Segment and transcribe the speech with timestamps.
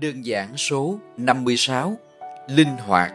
[0.00, 1.96] Đơn giản số 56
[2.48, 3.14] Linh hoạt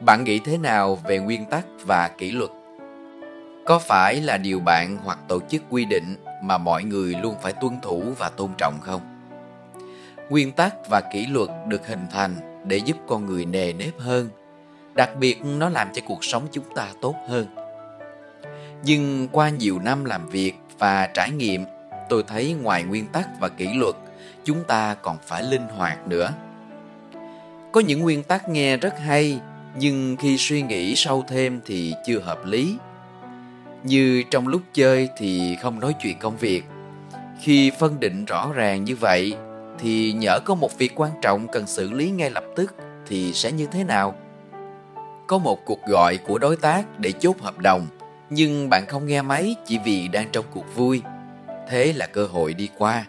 [0.00, 2.50] Bạn nghĩ thế nào về nguyên tắc và kỷ luật?
[3.64, 7.52] Có phải là điều bạn hoặc tổ chức quy định mà mọi người luôn phải
[7.52, 9.00] tuân thủ và tôn trọng không?
[10.30, 14.28] Nguyên tắc và kỷ luật được hình thành để giúp con người nề nếp hơn.
[14.94, 17.46] Đặc biệt nó làm cho cuộc sống chúng ta tốt hơn.
[18.84, 21.64] Nhưng qua nhiều năm làm việc và trải nghiệm,
[22.08, 23.96] tôi thấy ngoài nguyên tắc và kỷ luật
[24.44, 26.32] chúng ta còn phải linh hoạt nữa.
[27.72, 29.40] Có những nguyên tắc nghe rất hay,
[29.78, 32.76] nhưng khi suy nghĩ sâu thêm thì chưa hợp lý.
[33.82, 36.64] Như trong lúc chơi thì không nói chuyện công việc.
[37.40, 39.34] Khi phân định rõ ràng như vậy
[39.78, 42.74] thì nhỡ có một việc quan trọng cần xử lý ngay lập tức
[43.06, 44.14] thì sẽ như thế nào?
[45.26, 47.86] Có một cuộc gọi của đối tác để chốt hợp đồng,
[48.30, 51.02] nhưng bạn không nghe máy chỉ vì đang trong cuộc vui.
[51.68, 53.06] Thế là cơ hội đi qua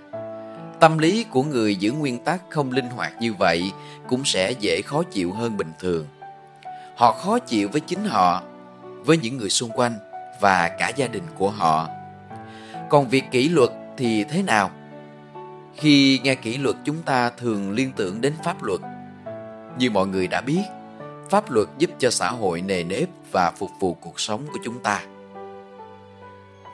[0.79, 3.71] Tâm lý của người giữ nguyên tắc không linh hoạt như vậy
[4.09, 6.07] cũng sẽ dễ khó chịu hơn bình thường.
[6.95, 8.43] Họ khó chịu với chính họ,
[9.05, 9.93] với những người xung quanh
[10.41, 11.87] và cả gia đình của họ.
[12.89, 14.71] Còn việc kỷ luật thì thế nào?
[15.75, 18.79] Khi nghe kỷ luật chúng ta thường liên tưởng đến pháp luật.
[19.77, 20.63] Như mọi người đã biết,
[21.29, 24.79] pháp luật giúp cho xã hội nề nếp và phục vụ cuộc sống của chúng
[24.79, 25.01] ta.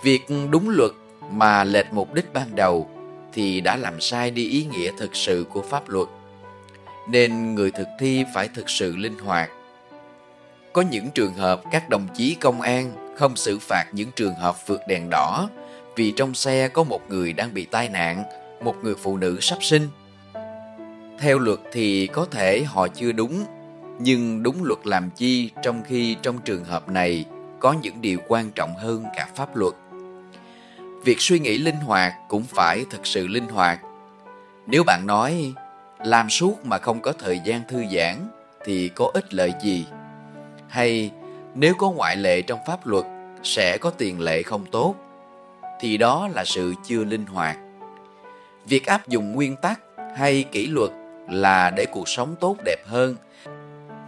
[0.03, 0.91] Việc đúng luật
[1.31, 2.89] mà lệch mục đích ban đầu
[3.33, 6.07] thì đã làm sai đi ý nghĩa thực sự của pháp luật.
[7.09, 9.49] Nên người thực thi phải thực sự linh hoạt.
[10.73, 14.67] Có những trường hợp các đồng chí công an không xử phạt những trường hợp
[14.67, 15.49] vượt đèn đỏ
[15.95, 18.23] vì trong xe có một người đang bị tai nạn,
[18.63, 19.87] một người phụ nữ sắp sinh.
[21.19, 23.45] Theo luật thì có thể họ chưa đúng,
[23.99, 27.25] nhưng đúng luật làm chi trong khi trong trường hợp này
[27.59, 29.73] có những điều quan trọng hơn cả pháp luật
[31.03, 33.79] việc suy nghĩ linh hoạt cũng phải thật sự linh hoạt.
[34.67, 35.53] Nếu bạn nói,
[36.05, 38.27] làm suốt mà không có thời gian thư giãn
[38.65, 39.85] thì có ích lợi gì?
[40.67, 41.11] Hay,
[41.55, 43.05] nếu có ngoại lệ trong pháp luật,
[43.43, 44.95] sẽ có tiền lệ không tốt?
[45.79, 47.57] Thì đó là sự chưa linh hoạt.
[48.65, 49.79] Việc áp dụng nguyên tắc
[50.17, 50.91] hay kỷ luật
[51.29, 53.15] là để cuộc sống tốt đẹp hơn.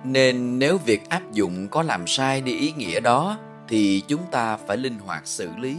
[0.04, 4.58] Nên nếu việc áp dụng có làm sai đi ý nghĩa đó, thì chúng ta
[4.58, 5.78] phải linh hoạt xử lý.